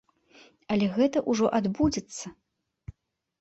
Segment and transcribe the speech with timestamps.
[0.75, 2.33] Але гэта ўжо адбудзецца.